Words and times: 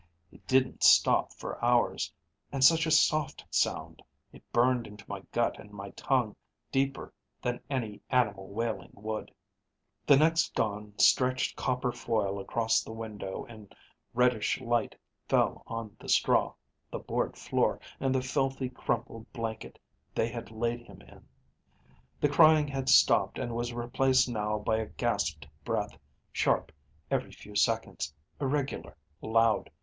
It 0.31 0.47
didn't 0.47 0.83
stop 0.83 1.31
for 1.31 1.63
hours, 1.63 2.11
and 2.51 2.63
such 2.63 2.87
a 2.87 2.89
soft 2.89 3.45
sound, 3.51 4.01
it 4.33 4.41
burned 4.51 4.87
into 4.87 5.05
my 5.07 5.19
gut 5.31 5.59
and 5.59 5.69
my 5.71 5.91
tongue 5.91 6.35
deeper 6.71 7.13
than 7.43 7.59
any 7.69 8.01
animal 8.09 8.47
wailing 8.47 8.89
would. 8.95 9.31
"The 10.07 10.17
next 10.17 10.55
dawn 10.55 10.97
stretched 10.97 11.55
copper 11.55 11.91
foil 11.91 12.39
across 12.39 12.81
the 12.81 12.91
window 12.91 13.45
and 13.45 13.75
reddish 14.15 14.59
light 14.59 14.95
fell 15.29 15.61
on 15.67 15.95
the 15.99 16.09
straw, 16.09 16.55
the 16.89 16.97
board 16.97 17.37
floor, 17.37 17.79
and 17.99 18.15
the 18.15 18.23
filthy, 18.23 18.69
crumpled 18.69 19.31
blanket 19.31 19.77
they 20.15 20.29
had 20.29 20.49
laid 20.49 20.81
him 20.87 21.03
in. 21.03 21.27
The 22.19 22.27
crying 22.29 22.67
had 22.67 22.89
stopped 22.89 23.37
and 23.37 23.53
was 23.53 23.71
replaced 23.71 24.27
now 24.27 24.57
by 24.57 24.77
a 24.77 24.87
gasped 24.89 25.45
breath, 25.63 25.95
sharp 26.31 26.71
every 27.11 27.31
few 27.31 27.55
seconds, 27.55 28.11
irregular, 28.39 28.97
loud. 29.21 29.69